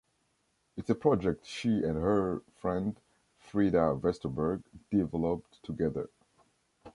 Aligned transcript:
It's 0.77 0.89
a 0.89 0.95
project 0.95 1.45
she 1.45 1.69
and 1.83 1.95
her 1.95 2.41
friend 2.55 2.99
Frida 3.37 3.97
Vesterberg 4.01 4.63
developed 4.89 5.61
together. 5.63 6.09